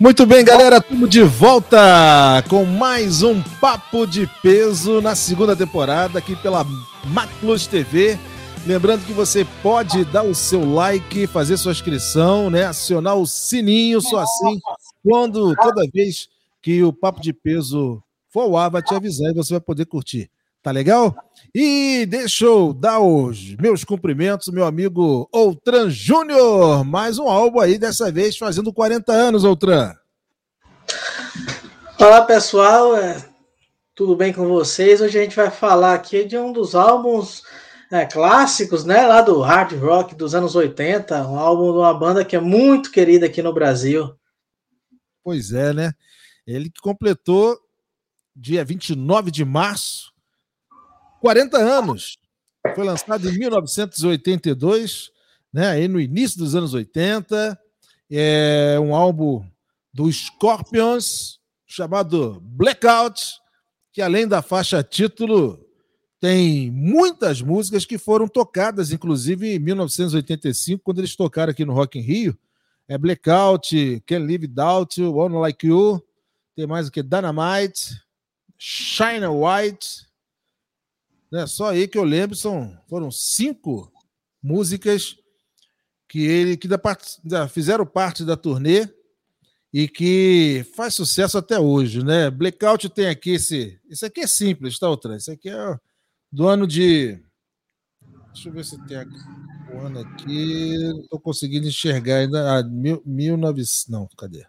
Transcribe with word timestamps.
Muito 0.00 0.24
bem, 0.24 0.44
galera, 0.44 0.76
estamos 0.76 1.10
de 1.10 1.24
volta 1.24 1.76
com 2.48 2.64
mais 2.64 3.24
um 3.24 3.42
Papo 3.60 4.06
de 4.06 4.30
Peso 4.40 5.00
na 5.00 5.16
segunda 5.16 5.56
temporada 5.56 6.20
aqui 6.20 6.36
pela 6.36 6.64
Maclus 7.06 7.66
TV. 7.66 8.16
Lembrando 8.64 9.04
que 9.04 9.12
você 9.12 9.44
pode 9.60 10.04
dar 10.04 10.22
o 10.22 10.36
seu 10.36 10.64
like, 10.72 11.26
fazer 11.26 11.56
sua 11.56 11.72
inscrição, 11.72 12.48
né? 12.48 12.66
Acionar 12.66 13.16
o 13.16 13.26
sininho, 13.26 14.00
só 14.00 14.20
assim, 14.20 14.60
quando 15.02 15.52
toda 15.56 15.88
vez 15.92 16.28
que 16.62 16.80
o 16.84 16.92
Papo 16.92 17.20
de 17.20 17.32
Peso 17.32 18.00
for 18.30 18.42
ao 18.42 18.56
ar, 18.56 18.70
vai 18.70 18.82
te 18.82 18.94
avisar 18.94 19.32
e 19.32 19.34
você 19.34 19.54
vai 19.54 19.60
poder 19.60 19.86
curtir. 19.86 20.30
Tá 20.62 20.72
legal? 20.72 21.14
E 21.54 22.04
deixa 22.06 22.44
eu 22.44 22.72
dar 22.72 22.98
os 22.98 23.54
meus 23.56 23.84
cumprimentos, 23.84 24.48
meu 24.48 24.64
amigo 24.64 25.28
Outran 25.32 25.88
Júnior. 25.88 26.84
Mais 26.84 27.18
um 27.18 27.28
álbum 27.28 27.60
aí, 27.60 27.78
dessa 27.78 28.10
vez 28.10 28.36
fazendo 28.36 28.72
40 28.72 29.12
anos, 29.12 29.44
Outran. 29.44 29.94
Olá, 31.98 32.22
pessoal. 32.22 32.96
É, 32.96 33.24
tudo 33.94 34.16
bem 34.16 34.32
com 34.32 34.48
vocês? 34.48 35.00
Hoje 35.00 35.16
a 35.16 35.22
gente 35.22 35.36
vai 35.36 35.50
falar 35.50 35.94
aqui 35.94 36.24
de 36.24 36.36
um 36.36 36.52
dos 36.52 36.74
álbuns 36.74 37.44
é, 37.90 38.04
clássicos, 38.04 38.84
né? 38.84 39.06
Lá 39.06 39.22
do 39.22 39.40
hard 39.40 39.72
rock 39.74 40.16
dos 40.16 40.34
anos 40.34 40.56
80. 40.56 41.24
Um 41.28 41.38
álbum 41.38 41.72
de 41.72 41.78
uma 41.78 41.94
banda 41.94 42.24
que 42.24 42.34
é 42.34 42.40
muito 42.40 42.90
querida 42.90 43.26
aqui 43.26 43.42
no 43.42 43.54
Brasil. 43.54 44.12
Pois 45.22 45.52
é, 45.52 45.72
né? 45.72 45.92
Ele 46.44 46.68
que 46.68 46.80
completou 46.80 47.56
dia 48.34 48.64
29 48.64 49.30
de 49.30 49.44
março 49.44 50.17
40 51.20 51.58
anos. 51.58 52.18
Foi 52.74 52.84
lançado 52.84 53.28
em 53.28 53.38
1982, 53.38 55.10
né, 55.52 55.68
aí 55.68 55.88
no 55.88 56.00
início 56.00 56.38
dos 56.38 56.54
anos 56.54 56.74
80. 56.74 57.58
É 58.10 58.78
um 58.80 58.94
álbum 58.94 59.44
do 59.92 60.10
Scorpions 60.10 61.38
chamado 61.66 62.40
Blackout, 62.42 63.36
que 63.92 64.00
além 64.00 64.26
da 64.26 64.40
faixa 64.40 64.82
título, 64.82 65.62
tem 66.20 66.70
muitas 66.70 67.40
músicas 67.42 67.84
que 67.84 67.98
foram 67.98 68.26
tocadas, 68.26 68.90
inclusive 68.90 69.54
em 69.54 69.58
1985, 69.58 70.82
quando 70.82 70.98
eles 70.98 71.14
tocaram 71.14 71.52
aqui 71.52 71.64
no 71.64 71.72
Rock 71.72 71.98
in 71.98 72.02
Rio. 72.02 72.38
É 72.88 72.96
Blackout, 72.96 74.02
Can't 74.06 74.26
Live 74.26 74.46
Without 74.46 75.00
You, 75.00 75.14
One 75.14 75.36
Like 75.36 75.66
You, 75.66 76.02
tem 76.56 76.66
mais 76.66 76.88
o 76.88 76.90
que? 76.90 77.02
Dynamite, 77.02 78.00
Shine 78.56 79.26
White, 79.26 80.07
né? 81.30 81.46
Só 81.46 81.70
aí 81.70 81.86
que 81.86 81.98
eu 81.98 82.04
lembro 82.04 82.36
são, 82.36 82.76
foram 82.88 83.10
cinco 83.10 83.92
músicas 84.42 85.16
que 86.08 86.20
ele 86.20 86.56
que 86.56 86.66
da, 86.66 86.80
da, 87.24 87.48
fizeram 87.48 87.84
parte 87.84 88.24
da 88.24 88.36
turnê 88.36 88.88
e 89.72 89.86
que 89.86 90.64
faz 90.74 90.94
sucesso 90.94 91.36
até 91.36 91.58
hoje, 91.58 92.02
né? 92.02 92.30
Blackout 92.30 92.88
tem 92.88 93.08
aqui 93.08 93.32
esse, 93.32 93.78
esse 93.88 94.04
aqui 94.04 94.20
é 94.20 94.26
simples, 94.26 94.78
tá 94.78 94.88
outra? 94.88 95.16
Esse 95.16 95.30
aqui 95.30 95.50
é 95.50 95.78
do 96.32 96.48
ano 96.48 96.66
de 96.66 97.22
Deixa 98.32 98.50
eu 98.50 98.52
ver 98.52 98.64
se 98.64 98.78
tem 98.86 98.98
o 99.74 99.78
ano 99.80 99.98
aqui, 99.98 100.78
não 100.78 101.06
tô 101.08 101.18
conseguindo 101.18 101.66
enxergar 101.66 102.18
ainda. 102.18 102.58
Ah, 102.58 102.62
mil, 102.62 103.02
1900, 103.04 103.86
não, 103.88 104.08
cadê? 104.16 104.46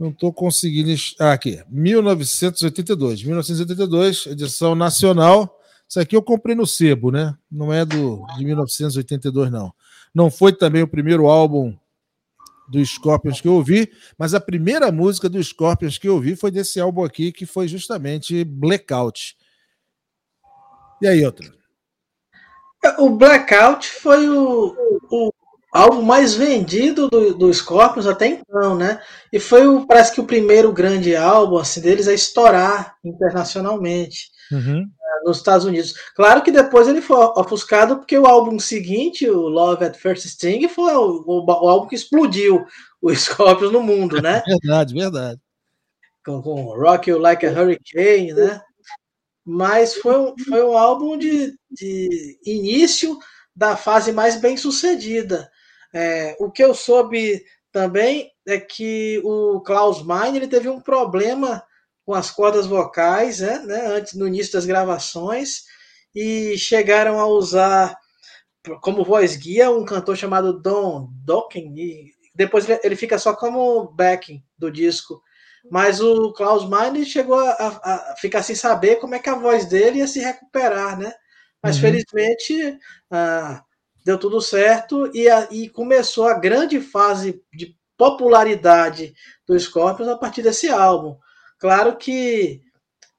Não 0.00 0.08
estou 0.08 0.32
conseguindo. 0.32 0.90
Ah, 1.18 1.32
aqui. 1.32 1.62
1982. 1.68 3.22
1982, 3.22 4.26
edição 4.28 4.74
nacional. 4.74 5.60
Isso 5.86 6.00
aqui 6.00 6.16
eu 6.16 6.22
comprei 6.22 6.54
no 6.54 6.66
Sebo, 6.66 7.10
né? 7.10 7.36
Não 7.52 7.70
é 7.70 7.84
do 7.84 8.24
de 8.38 8.44
1982, 8.46 9.50
não. 9.50 9.74
Não 10.14 10.30
foi 10.30 10.54
também 10.54 10.82
o 10.82 10.88
primeiro 10.88 11.26
álbum 11.26 11.76
do 12.66 12.82
Scorpions 12.82 13.42
que 13.42 13.48
eu 13.48 13.54
ouvi, 13.54 13.92
mas 14.16 14.32
a 14.32 14.40
primeira 14.40 14.90
música 14.90 15.28
do 15.28 15.42
Scorpions 15.42 15.98
que 15.98 16.08
eu 16.08 16.14
ouvi 16.14 16.34
foi 16.34 16.50
desse 16.50 16.80
álbum 16.80 17.04
aqui, 17.04 17.30
que 17.30 17.44
foi 17.44 17.68
justamente 17.68 18.42
Blackout. 18.42 19.36
E 21.02 21.06
aí, 21.06 21.26
outra? 21.26 21.52
O 22.98 23.10
Blackout 23.10 23.86
foi 23.86 24.28
o, 24.30 24.74
o 25.10 25.29
álbum 25.72 26.02
mais 26.02 26.34
vendido 26.34 27.08
do, 27.08 27.34
do 27.34 27.54
Scorpions 27.54 28.06
até 28.06 28.26
então, 28.26 28.74
né? 28.76 29.00
E 29.32 29.38
foi, 29.38 29.66
o, 29.66 29.86
parece 29.86 30.12
que, 30.12 30.20
o 30.20 30.26
primeiro 30.26 30.72
grande 30.72 31.14
álbum 31.14 31.58
assim, 31.58 31.80
deles 31.80 32.08
a 32.08 32.14
estourar 32.14 32.96
internacionalmente 33.04 34.30
uhum. 34.50 34.82
uh, 34.82 35.28
nos 35.28 35.38
Estados 35.38 35.64
Unidos. 35.64 35.94
Claro 36.16 36.42
que 36.42 36.50
depois 36.50 36.88
ele 36.88 37.00
foi 37.00 37.16
ofuscado 37.16 37.98
porque 37.98 38.18
o 38.18 38.26
álbum 38.26 38.58
seguinte, 38.58 39.28
o 39.30 39.48
Love 39.48 39.84
at 39.84 39.96
First 39.96 40.26
Sting, 40.26 40.66
foi 40.68 40.92
o, 40.94 41.24
o, 41.26 41.44
o 41.44 41.68
álbum 41.68 41.86
que 41.86 41.94
explodiu 41.94 42.64
o 43.00 43.10
Scorpions 43.14 43.72
no 43.72 43.82
mundo, 43.82 44.20
né? 44.20 44.42
verdade, 44.62 44.92
verdade. 44.92 45.40
Com, 46.24 46.42
com 46.42 46.64
Rock 46.78 47.10
You 47.10 47.18
Like 47.18 47.46
a 47.46 47.50
Hurricane, 47.50 48.32
né? 48.32 48.60
Mas 49.44 49.94
foi 49.94 50.18
um, 50.18 50.34
foi 50.48 50.62
um 50.62 50.76
álbum 50.76 51.16
de, 51.16 51.54
de 51.70 52.38
início 52.44 53.18
da 53.56 53.76
fase 53.76 54.12
mais 54.12 54.36
bem 54.36 54.56
sucedida. 54.56 55.50
É, 55.92 56.36
o 56.38 56.50
que 56.50 56.62
eu 56.62 56.74
soube 56.74 57.44
também 57.72 58.30
é 58.46 58.58
que 58.58 59.20
o 59.24 59.60
Klaus 59.60 60.02
Meine 60.02 60.38
ele 60.38 60.48
teve 60.48 60.68
um 60.68 60.80
problema 60.80 61.62
com 62.04 62.14
as 62.14 62.30
cordas 62.30 62.66
vocais, 62.66 63.40
né, 63.40 63.58
né, 63.60 63.86
antes 63.86 64.14
no 64.14 64.26
início 64.26 64.52
das 64.52 64.66
gravações, 64.66 65.64
e 66.14 66.58
chegaram 66.58 67.20
a 67.20 67.26
usar 67.26 67.96
como 68.80 69.04
voz 69.04 69.36
guia 69.36 69.70
um 69.70 69.84
cantor 69.84 70.16
chamado 70.16 70.60
Don 70.60 71.08
Dokken, 71.24 71.72
e 71.78 72.10
depois 72.34 72.66
ele 72.82 72.96
fica 72.96 73.18
só 73.18 73.34
como 73.34 73.92
backing 73.92 74.42
do 74.58 74.70
disco. 74.70 75.22
Mas 75.70 76.00
o 76.00 76.32
Klaus 76.32 76.68
Meine 76.68 77.04
chegou 77.04 77.38
a, 77.38 77.52
a, 77.52 78.16
ficar 78.18 78.42
sem 78.42 78.56
saber 78.56 78.96
como 78.96 79.14
é 79.14 79.18
que 79.18 79.28
a 79.28 79.34
voz 79.34 79.66
dele 79.66 79.98
ia 79.98 80.08
se 80.08 80.18
recuperar, 80.18 80.98
né? 80.98 81.12
Mas 81.62 81.76
uhum. 81.76 81.82
felizmente 81.82 82.78
ah, 83.10 83.62
deu 84.04 84.18
tudo 84.18 84.40
certo 84.40 85.10
e, 85.14 85.28
a, 85.28 85.48
e 85.50 85.68
começou 85.68 86.26
a 86.26 86.38
grande 86.38 86.80
fase 86.80 87.42
de 87.52 87.74
popularidade 87.96 89.14
do 89.46 89.58
Scorpions 89.58 90.08
a 90.08 90.16
partir 90.16 90.42
desse 90.42 90.68
álbum. 90.68 91.16
Claro 91.58 91.96
que 91.96 92.62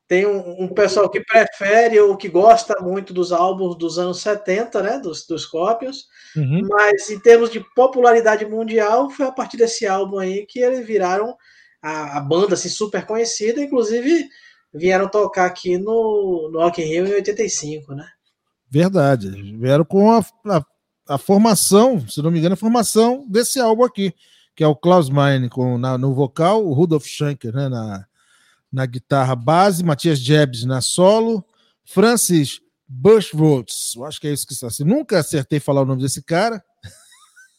tem 0.07 0.25
um, 0.25 0.63
um, 0.63 0.67
pessoal 0.67 1.09
que 1.09 1.23
prefere 1.23 1.99
ou 1.99 2.17
que 2.17 2.27
gosta 2.27 2.75
muito 2.81 3.13
dos 3.13 3.31
álbuns 3.31 3.77
dos 3.77 3.97
anos 3.97 4.19
70, 4.19 4.81
né, 4.81 4.99
dos, 4.99 5.25
dos 5.25 5.43
Scorpions, 5.43 6.05
uhum. 6.35 6.67
mas 6.67 7.09
em 7.09 7.17
termos 7.17 7.49
de 7.49 7.63
popularidade 7.73 8.45
mundial, 8.45 9.09
foi 9.09 9.27
a 9.27 9.31
partir 9.31 9.55
desse 9.55 9.87
álbum 9.87 10.17
aí 10.17 10.45
que 10.45 10.59
eles 10.59 10.85
viraram 10.85 11.33
a, 11.81 12.17
a 12.17 12.19
banda 12.19 12.55
assim, 12.55 12.67
super 12.67 13.05
conhecida, 13.05 13.61
inclusive 13.61 14.27
vieram 14.73 15.07
tocar 15.07 15.45
aqui 15.45 15.77
no, 15.77 16.49
no 16.51 16.59
Rock 16.59 16.81
in 16.81 16.85
Rio 16.85 17.07
em 17.07 17.13
85, 17.13 17.93
né? 17.93 18.05
Verdade. 18.71 19.29
Vieram 19.57 19.83
com 19.83 20.09
a, 20.09 20.25
a, 20.45 20.65
a, 21.09 21.17
formação, 21.17 22.07
se 22.07 22.21
não 22.21 22.31
me 22.31 22.39
engano, 22.39 22.53
a 22.53 22.57
formação 22.57 23.27
desse 23.27 23.59
álbum 23.59 23.83
aqui, 23.83 24.15
que 24.55 24.63
é 24.63 24.67
o 24.67 24.75
Klaus 24.75 25.09
Meine 25.09 25.49
com, 25.49 25.77
na, 25.77 25.97
no 25.97 26.13
vocal, 26.13 26.65
o 26.65 26.71
Rudolf 26.71 27.05
Schenker 27.05 27.53
né, 27.53 27.67
na, 27.67 28.05
na 28.71 28.85
guitarra 28.85 29.35
base, 29.35 29.83
Matias 29.83 30.19
Jebs 30.19 30.63
na 30.63 30.79
solo, 30.79 31.45
Francis 31.83 32.61
Bushwoods, 32.87 33.93
eu 33.95 34.05
acho 34.05 34.21
que 34.21 34.27
é 34.27 34.33
isso 34.33 34.47
que 34.47 34.53
está 34.53 34.67
assim. 34.67 34.85
Nunca 34.85 35.19
acertei 35.19 35.59
falar 35.59 35.81
o 35.81 35.85
nome 35.85 36.01
desse 36.01 36.23
cara. 36.23 36.63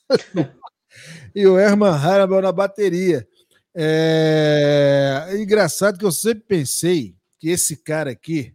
e 1.35 1.47
o 1.47 1.58
Herman 1.58 1.91
Harabel 1.91 2.41
na 2.41 2.53
bateria. 2.53 3.26
É... 3.75 5.26
é 5.29 5.43
engraçado 5.43 5.99
que 5.99 6.05
eu 6.05 6.12
sempre 6.12 6.44
pensei 6.44 7.15
que 7.38 7.50
esse 7.50 7.76
cara 7.76 8.11
aqui 8.11 8.55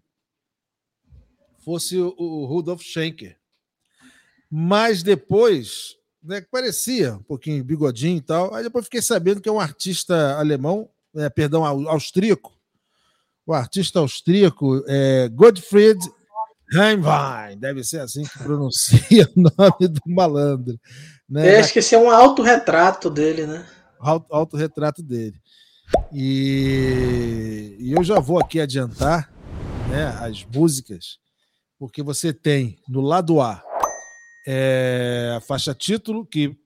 fosse 1.67 1.97
o, 1.97 2.15
o 2.17 2.45
Rudolf 2.45 2.81
Schenker. 2.81 3.35
Mas 4.49 5.03
depois, 5.03 5.97
né, 6.23 6.39
parecia 6.49 7.15
um 7.15 7.23
pouquinho 7.23 7.61
bigodinho 7.61 8.15
e 8.15 8.21
tal. 8.21 8.53
Aí 8.53 8.63
depois 8.63 8.85
fiquei 8.85 9.01
sabendo 9.01 9.41
que 9.41 9.49
é 9.49 9.51
um 9.51 9.59
artista 9.59 10.37
alemão, 10.39 10.89
é, 11.13 11.29
perdão, 11.29 11.65
austríaco. 11.65 12.57
O 13.45 13.53
artista 13.53 13.99
austríaco 13.99 14.81
é 14.87 15.27
Gottfried 15.27 15.99
Heimwein, 16.71 17.57
deve 17.57 17.83
ser 17.83 17.99
assim 17.99 18.23
que 18.23 18.39
pronuncia 18.39 19.29
o 19.35 19.41
nome 19.41 19.89
do 19.89 20.01
malandro. 20.05 20.79
Né? 21.29 21.53
Eu 21.53 21.59
acho 21.59 21.73
que 21.73 21.79
esse 21.79 21.93
é 21.93 21.97
um 21.97 22.09
autorretrato 22.09 23.09
dele, 23.09 23.45
né? 23.45 23.67
Auto, 23.99 24.33
autorretrato 24.33 25.03
dele. 25.03 25.35
E, 26.13 27.75
e 27.77 27.91
eu 27.91 28.01
já 28.05 28.21
vou 28.21 28.39
aqui 28.39 28.61
adiantar 28.61 29.29
né, 29.89 30.17
as 30.21 30.45
músicas 30.45 31.19
porque 31.79 32.01
você 32.01 32.33
tem 32.33 32.79
no 32.87 33.01
lado 33.01 33.41
A 33.41 33.63
é, 34.49 35.33
a 35.35 35.41
faixa 35.41 35.75
título, 35.75 36.25
que 36.25 36.57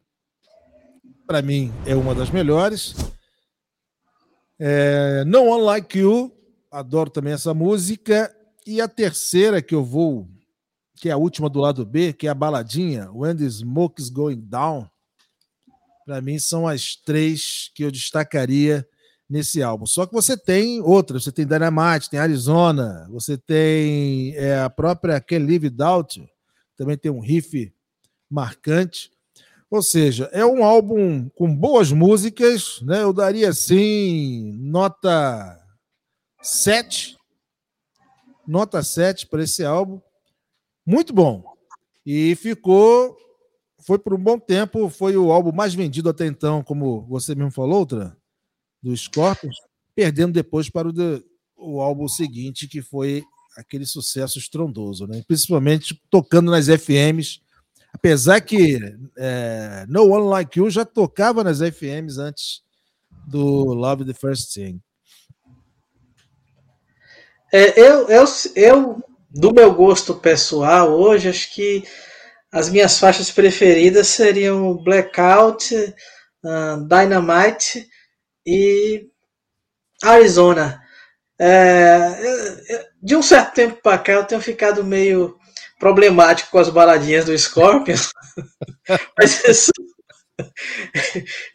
para 1.25 1.41
mim 1.41 1.73
é 1.83 1.95
uma 1.95 2.13
das 2.13 2.29
melhores. 2.29 2.93
É, 4.59 5.23
no 5.25 5.45
One 5.45 5.63
Like 5.63 5.97
You, 5.97 6.31
adoro 6.69 7.09
também 7.09 7.33
essa 7.33 7.55
música. 7.55 8.31
E 8.67 8.79
a 8.79 8.87
terceira 8.87 9.63
que 9.63 9.73
eu 9.73 9.83
vou, 9.83 10.29
que 10.97 11.09
é 11.09 11.11
a 11.11 11.17
última 11.17 11.49
do 11.49 11.59
lado 11.59 11.83
B, 11.83 12.13
que 12.13 12.27
é 12.27 12.29
a 12.29 12.35
baladinha, 12.35 13.09
When 13.11 13.35
the 13.35 13.49
Smoke 13.49 13.99
is 13.99 14.09
Going 14.09 14.41
Down. 14.41 14.87
para 16.05 16.21
mim 16.21 16.37
são 16.37 16.67
as 16.67 16.95
três 16.95 17.71
que 17.73 17.83
eu 17.83 17.89
destacaria 17.89 18.87
nesse 19.31 19.63
álbum. 19.63 19.85
Só 19.85 20.05
que 20.05 20.11
você 20.11 20.35
tem 20.35 20.81
outras, 20.81 21.23
você 21.23 21.31
tem 21.31 21.47
Dynamite, 21.47 22.09
tem 22.09 22.19
Arizona, 22.19 23.07
você 23.09 23.37
tem 23.37 24.35
é, 24.35 24.59
a 24.59 24.69
própria 24.69 25.21
Can 25.21 25.45
Live 25.45 25.67
Without, 25.67 26.29
também 26.75 26.97
tem 26.97 27.09
um 27.09 27.21
riff 27.21 27.73
marcante. 28.29 29.09
Ou 29.69 29.81
seja, 29.81 30.29
é 30.33 30.45
um 30.45 30.65
álbum 30.65 31.29
com 31.29 31.55
boas 31.55 31.93
músicas, 31.93 32.81
né? 32.81 33.03
Eu 33.03 33.13
daria 33.13 33.47
assim 33.47 34.51
nota 34.59 35.57
7. 36.41 37.17
Nota 38.45 38.83
7 38.83 39.27
para 39.27 39.43
esse 39.43 39.63
álbum. 39.63 40.01
Muito 40.85 41.13
bom. 41.13 41.41
E 42.05 42.35
ficou 42.35 43.15
foi 43.83 43.97
por 43.97 44.13
um 44.13 44.17
bom 44.17 44.37
tempo, 44.37 44.89
foi 44.89 45.15
o 45.15 45.31
álbum 45.31 45.51
mais 45.51 45.73
vendido 45.73 46.09
até 46.09 46.27
então, 46.27 46.61
como 46.61 47.01
você 47.07 47.33
mesmo 47.33 47.49
falou, 47.49 47.79
outra 47.79 48.15
do 48.81 48.95
Scorpions, 48.95 49.55
perdendo 49.95 50.33
depois 50.33 50.69
para 50.69 50.87
o, 50.87 50.93
de, 50.93 51.23
o 51.55 51.81
álbum 51.81 52.07
seguinte, 52.07 52.67
que 52.67 52.81
foi 52.81 53.23
aquele 53.57 53.85
sucesso 53.85 54.39
estrondoso, 54.39 55.05
né? 55.07 55.23
principalmente 55.27 55.99
tocando 56.09 56.49
nas 56.49 56.67
FMs, 56.67 57.41
apesar 57.93 58.39
que 58.41 58.79
é, 59.17 59.85
No 59.87 60.09
One 60.09 60.29
Like 60.29 60.59
You 60.59 60.69
já 60.69 60.85
tocava 60.85 61.43
nas 61.43 61.59
FMs 61.59 62.17
antes 62.17 62.61
do 63.27 63.73
Love 63.73 64.05
the 64.05 64.13
First 64.13 64.53
Thing. 64.53 64.81
É, 67.53 67.79
eu, 67.79 68.07
eu, 68.07 68.25
eu, 68.55 69.03
do 69.29 69.53
meu 69.53 69.73
gosto 69.73 70.15
pessoal, 70.15 70.89
hoje, 70.89 71.27
acho 71.27 71.53
que 71.53 71.83
as 72.51 72.69
minhas 72.69 72.97
faixas 72.97 73.29
preferidas 73.29 74.07
seriam 74.07 74.75
Blackout, 74.77 75.73
uh, 75.75 76.87
Dynamite 76.87 77.87
e 78.45 79.07
Arizona. 80.03 80.81
É, 81.39 82.85
de 83.01 83.15
um 83.15 83.21
certo 83.21 83.55
tempo 83.55 83.81
para 83.81 83.97
cá 83.97 84.13
eu 84.13 84.25
tenho 84.25 84.41
ficado 84.41 84.83
meio 84.83 85.35
problemático 85.79 86.51
com 86.51 86.59
as 86.59 86.69
baladinhas 86.69 87.25
do 87.25 87.35
Scorpions, 87.35 88.11
mas 89.17 89.43
isso, 89.45 89.71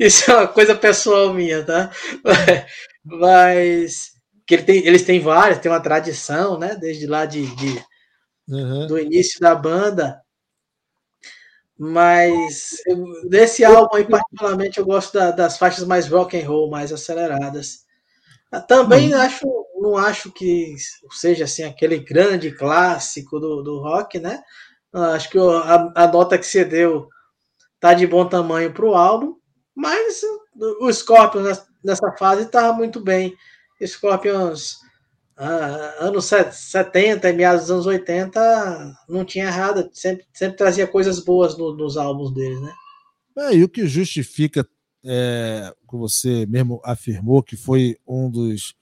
isso, 0.01 0.31
é 0.31 0.35
uma 0.35 0.49
coisa 0.49 0.75
pessoal 0.75 1.33
minha, 1.33 1.65
tá? 1.65 1.93
Mas 3.05 4.11
que 4.45 4.55
ele 4.55 4.63
tem, 4.65 4.87
eles 4.87 5.03
têm 5.03 5.21
várias, 5.21 5.59
tem 5.61 5.71
uma 5.71 5.81
tradição, 5.81 6.59
né? 6.59 6.77
Desde 6.81 7.07
lá 7.07 7.25
de, 7.25 7.47
de 7.55 7.85
uhum. 8.49 8.87
do 8.87 8.99
início 8.99 9.41
da 9.41 9.55
banda. 9.55 10.21
Mas 11.79 12.71
eu, 12.87 13.29
desse 13.29 13.65
álbum 13.65 13.97
aí, 13.97 14.05
particularmente, 14.09 14.79
eu 14.79 14.87
gosto 14.87 15.13
da, 15.13 15.31
das 15.31 15.59
faixas 15.59 15.85
mais 15.85 16.09
rock 16.09 16.39
and 16.39 16.49
roll, 16.49 16.71
mais 16.71 16.93
aceleradas. 16.93 17.85
Ah, 18.51 18.61
também 18.61 19.13
uhum. 19.13 19.21
acho, 19.21 19.47
não 19.81 19.97
acho 19.97 20.33
que 20.33 20.75
seja 21.11 21.45
assim 21.45 21.65
aquele 21.65 21.99
grande 21.99 22.51
clássico 22.51 23.39
do, 23.39 23.63
do 23.63 23.79
rock, 23.81 24.19
né? 24.19 24.43
Ah, 24.93 25.13
acho 25.13 25.29
que 25.29 25.39
a, 25.39 25.93
a 25.95 26.07
nota 26.07 26.39
que 26.39 26.47
você 26.47 26.65
deu 26.65 27.09
tá 27.79 27.93
de 27.93 28.07
bom 28.07 28.27
tamanho 28.27 28.73
para 28.73 28.87
o 28.87 28.95
álbum, 28.95 29.37
mas 29.75 30.23
o 30.81 30.91
Scorpions 30.91 31.63
nessa 31.85 32.11
fase 32.19 32.43
estava 32.45 32.73
muito 32.73 33.01
bem. 33.01 33.37
Scorpions 33.85 34.79
ah, 35.39 35.97
anos 36.01 36.25
70 36.25 37.29
e 37.29 37.33
meados 37.35 37.63
dos 37.63 37.71
anos 37.71 37.87
80 37.87 38.97
não 39.09 39.25
tinha 39.25 39.47
errado, 39.47 39.89
sempre, 39.93 40.25
sempre 40.33 40.57
trazia 40.57 40.87
coisas 40.87 41.21
boas 41.21 41.57
no, 41.59 41.77
nos 41.77 41.97
álbuns 41.97 42.33
deles, 42.33 42.61
né? 42.61 42.73
É, 43.39 43.55
e 43.55 43.63
o 43.63 43.69
que 43.69 43.87
justifica, 43.87 44.67
é, 45.05 45.75
que 45.89 45.97
você 45.97 46.47
mesmo 46.47 46.81
afirmou, 46.83 47.43
que 47.43 47.55
foi 47.55 47.99
um 48.07 48.31
dos 48.31 48.75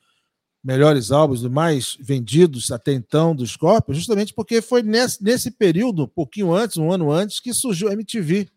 melhores 0.63 1.11
álbuns, 1.11 1.43
dos 1.43 1.51
mais 1.51 1.97
vendidos 2.01 2.71
até 2.71 2.93
então 2.93 3.35
do 3.35 3.45
Scorpion, 3.45 3.93
justamente 3.93 4.33
porque 4.33 4.63
foi 4.63 4.83
nesse, 4.83 5.23
nesse 5.23 5.51
período, 5.51 6.05
um 6.05 6.09
pouquinho 6.09 6.55
antes, 6.55 6.77
um 6.77 6.93
ano 6.93 7.11
antes, 7.11 7.41
que 7.41 7.53
surgiu 7.53 7.89
a 7.89 7.93
MTV 7.93 8.49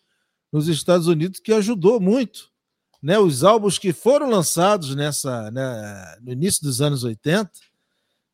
nos 0.51 0.67
Estados 0.67 1.07
Unidos, 1.07 1.39
que 1.39 1.51
ajudou 1.51 1.99
muito. 1.99 2.55
Né, 3.01 3.19
os 3.19 3.43
álbuns 3.43 3.77
que 3.77 3.93
foram 3.93 4.27
lançados 4.27 4.95
nessa, 4.95 5.51
né, 5.51 6.17
no 6.21 6.31
início 6.31 6.63
dos 6.63 6.81
anos 6.81 7.03
80 7.03 7.51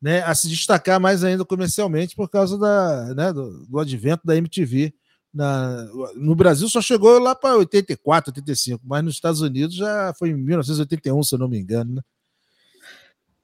né, 0.04 0.22
a 0.24 0.34
se 0.34 0.50
destacar 0.50 1.00
mais 1.00 1.24
ainda 1.24 1.46
comercialmente 1.46 2.14
por 2.14 2.28
causa 2.28 2.58
da, 2.58 3.14
né, 3.14 3.32
do, 3.32 3.66
do 3.66 3.80
advento 3.80 4.20
da 4.26 4.36
MTV. 4.36 4.92
Na, 5.32 5.88
no 6.14 6.36
Brasil 6.36 6.68
só 6.68 6.82
chegou 6.82 7.18
lá 7.18 7.34
para 7.34 7.56
84, 7.56 8.30
85, 8.30 8.82
mas 8.84 9.02
nos 9.02 9.14
Estados 9.14 9.40
Unidos 9.40 9.74
já 9.74 10.12
foi 10.18 10.28
em 10.28 10.34
1981, 10.34 11.22
se 11.22 11.34
eu 11.34 11.38
não 11.38 11.48
me 11.48 11.58
engano. 11.58 11.94
Né? 11.94 12.02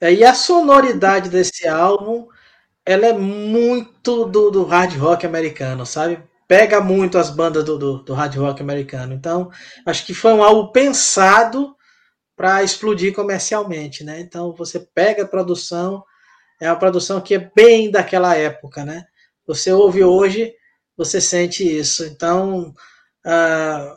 É, 0.03 0.13
e 0.13 0.23
a 0.23 0.35
sonoridade 0.35 1.31
desse 1.31 1.67
álbum 1.67 2.29
ela 2.85 3.07
é 3.07 3.13
muito 3.15 4.27
do, 4.27 4.51
do 4.51 4.65
hard 4.65 4.95
rock 4.99 5.25
americano, 5.25 5.87
sabe? 5.87 6.23
Pega 6.47 6.79
muito 6.79 7.17
as 7.17 7.31
bandas 7.31 7.65
do, 7.65 7.79
do, 7.79 8.03
do 8.03 8.13
hard 8.13 8.37
rock 8.37 8.61
americano. 8.61 9.15
Então, 9.15 9.51
acho 9.87 10.05
que 10.05 10.13
foi 10.13 10.35
um 10.35 10.43
álbum 10.43 10.71
pensado 10.71 11.75
para 12.37 12.63
explodir 12.63 13.15
comercialmente, 13.15 14.05
né? 14.05 14.21
Então, 14.21 14.55
você 14.55 14.79
pega 14.79 15.23
a 15.23 15.29
produção, 15.29 16.05
é 16.61 16.71
uma 16.71 16.79
produção 16.79 17.21
que 17.21 17.35
é 17.35 17.51
bem 17.55 17.91
daquela 17.91 18.37
época, 18.37 18.85
né? 18.85 19.07
Você 19.47 19.73
ouve 19.73 20.05
hoje, 20.05 20.55
você 20.97 21.21
sente 21.21 21.65
isso. 21.65 22.05
Então, 22.05 22.75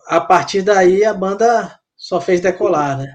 a 0.07 0.21
partir 0.21 0.61
daí, 0.61 1.03
a 1.03 1.13
banda 1.13 1.79
só 1.95 2.21
fez 2.21 2.39
decolar, 2.41 2.97
né? 2.97 3.13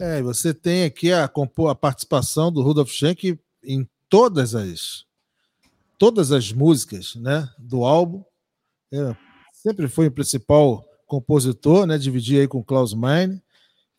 É, 0.00 0.22
você 0.22 0.54
tem 0.54 0.84
aqui 0.84 1.12
a, 1.12 1.24
a 1.24 1.74
participação 1.74 2.52
do 2.52 2.62
Rudolf 2.62 2.90
Schenck 2.90 3.38
em 3.62 3.88
todas 4.08 4.54
as 4.54 5.04
todas 5.98 6.30
as 6.30 6.52
músicas, 6.52 7.16
né, 7.16 7.48
do 7.58 7.84
álbum. 7.84 8.22
É, 8.92 9.16
sempre 9.52 9.88
foi 9.88 10.06
o 10.06 10.12
principal 10.12 10.84
compositor, 11.04 11.84
né, 11.84 11.98
dividia 11.98 12.42
aí 12.42 12.46
com 12.46 12.62
Klaus 12.62 12.94
Meine 12.94 13.42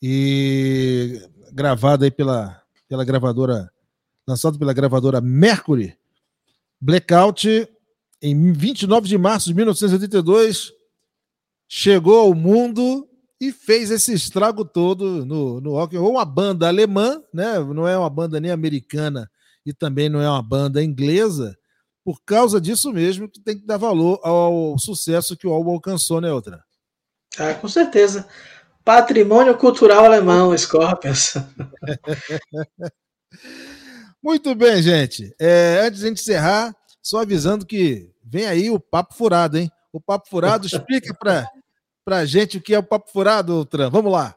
e 0.01 1.22
gravado 1.51 2.06
aí 2.06 2.12
pela 2.12 2.63
pela 2.88 3.04
gravadora 3.04 3.70
lançado 4.29 4.59
pela 4.59 4.74
gravadora 4.74 5.19
Mercury. 5.19 5.98
Blackout, 6.79 7.67
em 8.21 8.53
29 8.53 9.07
de 9.07 9.17
março 9.17 9.48
de 9.48 9.55
1982, 9.55 10.71
chegou 11.67 12.19
ao 12.19 12.33
mundo 12.33 13.07
e 13.41 13.51
fez 13.51 13.89
esse 13.89 14.13
estrago 14.13 14.63
todo 14.63 15.25
no, 15.25 15.59
no 15.59 15.71
rock 15.71 15.98
Uma 15.98 16.25
banda 16.25 16.67
alemã, 16.67 17.21
né? 17.33 17.59
não 17.59 17.88
é 17.88 17.98
uma 17.98 18.09
banda 18.09 18.39
nem 18.39 18.51
americana 18.51 19.29
e 19.65 19.74
também 19.74 20.09
não 20.09 20.21
é 20.21 20.29
uma 20.29 20.43
banda 20.43 20.83
inglesa. 20.83 21.57
Por 22.03 22.21
causa 22.24 22.62
disso 22.62 22.93
mesmo, 22.93 23.29
que 23.29 23.39
tem 23.39 23.59
que 23.59 23.65
dar 23.65 23.77
valor 23.77 24.19
ao 24.24 24.77
sucesso 24.77 25.36
que 25.36 25.48
o 25.48 25.51
álbum 25.51 25.71
alcançou, 25.71 26.21
né, 26.21 26.31
outra? 26.31 26.63
Ah, 27.38 27.53
com 27.53 27.67
certeza. 27.67 28.27
Patrimônio 28.83 29.55
cultural 29.57 30.05
alemão, 30.05 30.57
Scorpions. 30.57 31.33
Muito 34.22 34.54
bem, 34.54 34.82
gente. 34.82 35.34
É, 35.40 35.82
antes 35.84 36.00
de 36.00 36.06
a 36.06 36.10
gente 36.10 36.22
encerrar, 36.22 36.76
só 37.02 37.22
avisando 37.22 37.66
que 37.66 38.10
vem 38.24 38.46
aí 38.46 38.70
o 38.70 38.80
Papo 38.80 39.16
Furado, 39.16 39.58
hein? 39.58 39.72
O 39.92 40.00
Papo 40.00 40.30
Furado 40.30 40.68
explica 40.68 41.14
para 41.14 41.48
a 42.18 42.26
gente 42.26 42.58
o 42.58 42.62
que 42.62 42.74
é 42.74 42.80
o 42.80 42.84
Papo 42.84 43.10
Furado, 43.12 43.66
Tran. 43.66 43.90
Vamos 43.90 44.12
lá. 44.12 44.36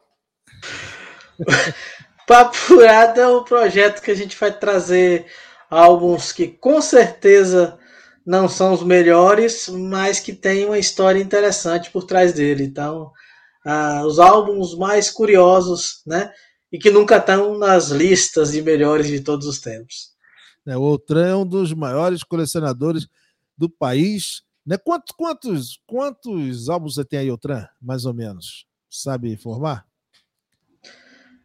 Papo 2.26 2.56
Furado 2.56 3.20
é 3.20 3.28
um 3.28 3.44
projeto 3.44 4.00
que 4.00 4.10
a 4.10 4.14
gente 4.14 4.38
vai 4.38 4.56
trazer 4.56 5.26
álbuns 5.68 6.32
que 6.32 6.48
com 6.48 6.80
certeza 6.80 7.78
não 8.24 8.48
são 8.48 8.72
os 8.72 8.82
melhores, 8.82 9.68
mas 9.68 10.20
que 10.20 10.32
tem 10.32 10.64
uma 10.64 10.78
história 10.78 11.20
interessante 11.20 11.90
por 11.90 12.04
trás 12.04 12.32
dele. 12.32 12.64
Então, 12.64 13.10
ah, 13.66 14.02
os 14.06 14.18
álbuns 14.18 14.76
mais 14.76 15.10
curiosos, 15.10 16.02
né? 16.06 16.32
E 16.72 16.78
que 16.78 16.90
nunca 16.90 17.18
estão 17.18 17.58
nas 17.58 17.90
listas 17.90 18.52
de 18.52 18.62
melhores 18.62 19.06
de 19.06 19.20
todos 19.20 19.46
os 19.46 19.60
tempos. 19.60 20.12
É, 20.66 20.76
o 20.76 20.82
Outran 20.82 21.26
é 21.26 21.36
um 21.36 21.46
dos 21.46 21.74
maiores 21.74 22.22
colecionadores 22.22 23.06
do 23.58 23.68
país. 23.68 24.42
Né? 24.64 24.78
Quantos, 24.78 25.14
quantos, 25.16 25.80
quantos 25.86 26.68
álbuns 26.68 26.94
você 26.94 27.04
tem 27.04 27.18
aí, 27.18 27.30
Outran, 27.30 27.66
mais 27.80 28.06
ou 28.06 28.14
menos? 28.14 28.66
Sabe 28.88 29.30
informar? 29.32 29.84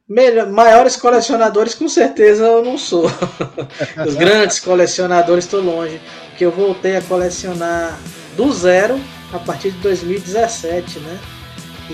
Melhor, 0.07 0.49
maiores 0.49 0.95
colecionadores, 0.95 1.75
com 1.75 1.89
certeza 1.89 2.45
eu 2.45 2.63
não 2.63 2.77
sou. 2.77 3.07
Os 4.07 4.15
grandes 4.15 4.57
colecionadores 4.59 5.43
estou 5.43 5.61
longe, 5.61 5.99
porque 6.29 6.45
eu 6.45 6.51
voltei 6.51 6.95
a 6.95 7.01
colecionar 7.01 7.99
do 8.37 8.49
zero 8.53 8.97
a 9.33 9.39
partir 9.39 9.71
de 9.71 9.79
2017, 9.79 10.99
né? 10.99 11.19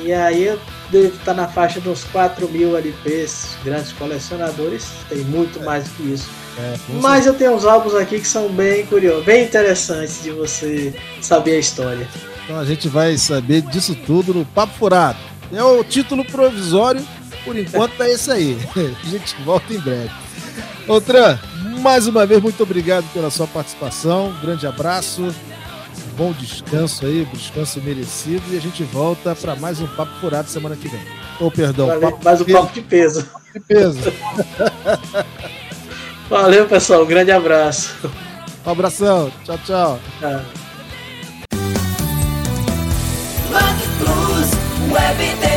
E 0.04 0.14
aí 0.14 0.44
eu 0.44 0.60
deve 1.02 1.18
estar 1.18 1.34
na 1.34 1.48
faixa 1.48 1.82
dos 1.82 2.04
4 2.06 2.48
mil 2.50 2.78
LPs, 2.78 3.58
grandes 3.66 3.92
colecionadores, 3.94 4.88
tem 5.10 5.20
muito 5.20 5.60
é. 5.60 5.64
mais 5.64 5.86
do 5.86 5.90
que 5.96 6.04
isso. 6.14 6.30
É, 6.58 6.76
Mas 7.02 7.26
eu 7.26 7.34
tenho 7.34 7.56
uns 7.56 7.66
álbuns 7.66 7.96
aqui 7.96 8.20
que 8.20 8.28
são 8.28 8.48
bem 8.48 8.86
curiosos, 8.86 9.26
bem 9.26 9.46
interessantes 9.46 10.22
de 10.22 10.30
você 10.30 10.94
saber 11.20 11.56
a 11.56 11.60
história. 11.60 12.08
Então 12.44 12.60
a 12.60 12.66
gente 12.66 12.88
vai 12.88 13.18
saber 13.18 13.62
disso 13.62 13.96
tudo 14.06 14.34
no 14.34 14.46
Papo 14.46 14.74
Furado. 14.78 15.18
É 15.52 15.64
o 15.64 15.84
título 15.84 16.24
provisório, 16.24 17.04
por 17.44 17.58
enquanto 17.58 18.02
é 18.04 18.12
esse 18.12 18.32
aí. 18.32 18.58
A 19.04 19.10
gente 19.10 19.36
volta 19.44 19.74
em 19.74 19.80
breve. 19.80 20.12
Outran, 20.88 21.40
mais 21.80 22.08
uma 22.08 22.26
vez, 22.26 22.42
muito 22.42 22.62
obrigado 22.62 23.06
pela 23.14 23.30
sua 23.30 23.48
participação. 23.48 24.34
grande 24.42 24.68
abraço. 24.68 25.34
Bom 26.16 26.32
descanso 26.32 27.06
aí, 27.06 27.28
descanso 27.34 27.82
merecido. 27.82 28.44
E 28.52 28.58
a 28.58 28.62
gente 28.62 28.84
volta 28.84 29.36
para 29.36 29.56
mais 29.56 29.80
um 29.80 29.88
Papo 29.88 30.12
Furado 30.20 30.50
semana 30.50 30.76
que 30.76 30.88
vem. 30.88 31.02
Ou, 31.40 31.48
oh, 31.48 31.52
perdão, 31.52 31.88
Valeu, 31.88 32.20
mais 32.24 32.42
um 32.42 32.46
papo 32.46 32.74
de 32.74 32.82
peso. 32.82 33.28
De 33.54 33.60
peso. 33.60 34.00
Valeu, 36.30 36.68
pessoal. 36.68 37.04
Um 37.04 37.08
grande 37.08 37.32
abraço. 37.32 37.96
Um 38.66 38.72
abração. 38.72 39.32
Tchau, 39.44 39.58
tchau. 39.66 40.00
Web 44.92 45.53